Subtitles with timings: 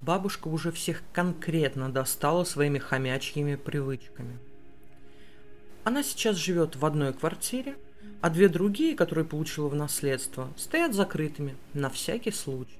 [0.00, 4.38] Бабушка уже всех конкретно достала своими хомячьими привычками.
[5.84, 7.76] Она сейчас живет в одной квартире,
[8.22, 12.78] а две другие, которые получила в наследство, стоят закрытыми на всякий случай.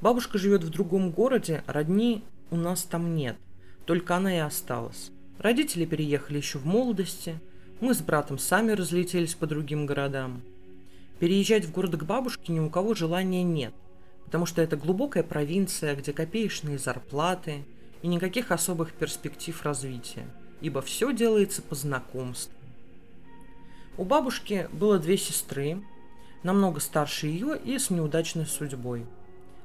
[0.00, 3.36] Бабушка живет в другом городе, родни у нас там нет,
[3.84, 5.10] только она и осталась.
[5.38, 7.38] Родители переехали еще в молодости,
[7.80, 10.40] мы с братом сами разлетелись по другим городам.
[11.18, 13.74] Переезжать в город к бабушке ни у кого желания нет–
[14.28, 17.64] потому что это глубокая провинция, где копеечные зарплаты
[18.02, 20.26] и никаких особых перспектив развития,
[20.60, 22.52] ибо все делается по знакомству.
[23.96, 25.82] У бабушки было две сестры,
[26.42, 29.06] намного старше ее и с неудачной судьбой.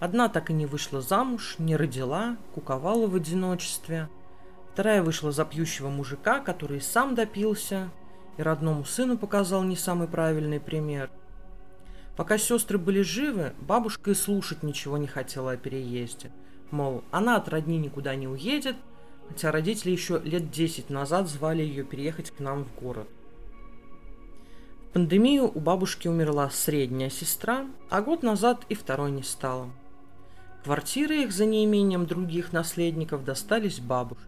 [0.00, 4.08] Одна так и не вышла замуж, не родила, куковала в одиночестве.
[4.72, 7.90] Вторая вышла за пьющего мужика, который сам допился
[8.38, 11.10] и родному сыну показал не самый правильный пример–
[12.16, 16.32] Пока сестры были живы, бабушка и слушать ничего не хотела о переезде.
[16.70, 18.76] Мол, она от родни никуда не уедет,
[19.28, 23.06] хотя родители еще лет 10 назад звали ее переехать к нам в город.
[24.88, 29.68] В пандемию у бабушки умерла средняя сестра, а год назад и второй не стало.
[30.64, 34.24] Квартиры их за неимением других наследников достались бабушке.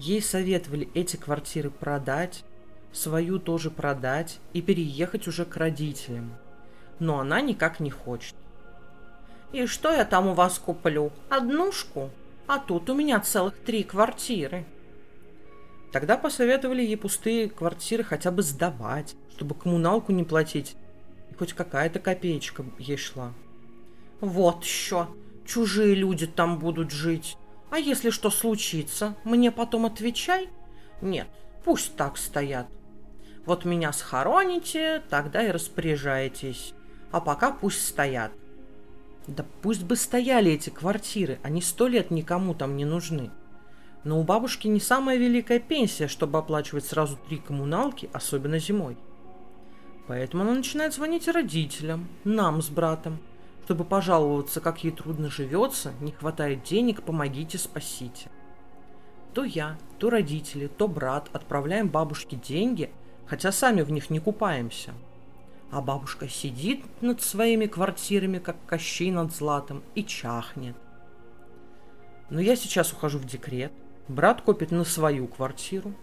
[0.00, 2.44] Ей советовали эти квартиры продать,
[2.92, 6.34] свою тоже продать и переехать уже к родителям–
[6.98, 8.34] но она никак не хочет.
[9.52, 11.12] «И что я там у вас куплю?
[11.28, 12.10] Однушку?
[12.46, 14.64] А тут у меня целых три квартиры».
[15.92, 20.76] Тогда посоветовали ей пустые квартиры хотя бы сдавать, чтобы коммуналку не платить.
[21.30, 23.32] И хоть какая-то копеечка ей шла.
[24.20, 25.08] «Вот еще!
[25.46, 27.36] Чужие люди там будут жить.
[27.70, 30.48] А если что случится, мне потом отвечай?
[31.00, 31.28] Нет,
[31.64, 32.66] пусть так стоят.
[33.44, 36.74] Вот меня схороните, тогда и распоряжайтесь
[37.10, 38.32] а пока пусть стоят.
[39.26, 43.30] Да пусть бы стояли эти квартиры, они сто лет никому там не нужны.
[44.04, 48.96] Но у бабушки не самая великая пенсия, чтобы оплачивать сразу три коммуналки, особенно зимой.
[50.06, 53.18] Поэтому она начинает звонить родителям, нам с братом,
[53.64, 58.30] чтобы пожаловаться, как ей трудно живется, не хватает денег, помогите, спасите.
[59.34, 62.90] То я, то родители, то брат отправляем бабушке деньги,
[63.26, 64.94] хотя сами в них не купаемся–
[65.70, 70.76] а бабушка сидит над своими квартирами, как Кощей над златом, и чахнет.
[72.30, 73.72] Но я сейчас ухожу в декрет,
[74.08, 75.94] брат копит на свою квартиру,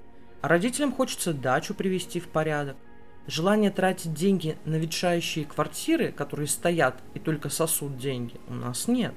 [0.42, 2.78] а родителям хочется дачу привести в порядок.
[3.28, 9.14] Желание тратить деньги на ветшающие квартиры, которые стоят и только сосут деньги, у нас нет.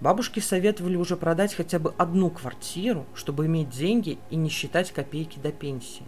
[0.00, 5.38] Бабушки советовали уже продать хотя бы одну квартиру, чтобы иметь деньги и не считать копейки
[5.38, 6.04] до пенсии.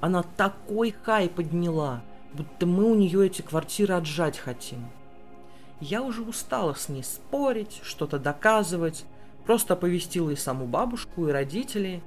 [0.00, 4.86] Она такой хай подняла, будто мы у нее эти квартиры отжать хотим.
[5.80, 9.04] Я уже устала с ней спорить, что-то доказывать,
[9.44, 12.02] просто оповестила и саму бабушку, и родителей,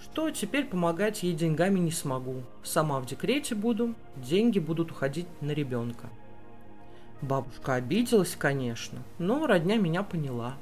[0.00, 2.42] что теперь помогать ей деньгами не смогу.
[2.62, 6.10] Сама в декрете буду, деньги будут уходить на ребенка.
[7.22, 10.56] Бабушка обиделась, конечно, но родня меня поняла.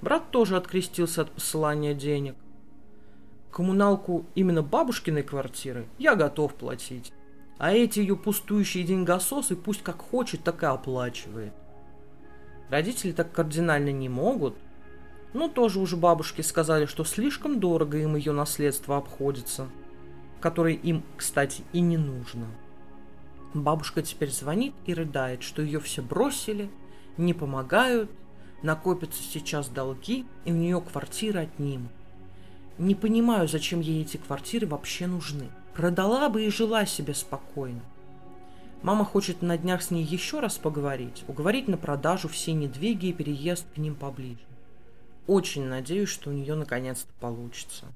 [0.00, 2.36] Брат тоже открестился от посылания денег.
[3.50, 7.12] Коммуналку именно бабушкиной квартиры я готов платить.
[7.58, 11.52] А эти ее пустующие деньгососы пусть как хочет, так и оплачивает.
[12.68, 14.56] Родители так кардинально не могут.
[15.32, 19.68] Но тоже уже бабушки сказали, что слишком дорого им ее наследство обходится,
[20.40, 22.46] которое им, кстати, и не нужно.
[23.52, 26.70] Бабушка теперь звонит и рыдает, что ее все бросили,
[27.16, 28.10] не помогают,
[28.62, 31.92] накопятся сейчас долги, и у нее квартира отнимут.
[32.78, 35.48] Не понимаю, зачем ей эти квартиры вообще нужны.
[35.74, 37.80] Продала бы и жила себе спокойно.
[38.82, 43.12] Мама хочет на днях с ней еще раз поговорить, уговорить на продажу все недвиги и
[43.12, 44.38] переезд к ним поближе.
[45.26, 47.86] Очень надеюсь, что у нее наконец-то получится.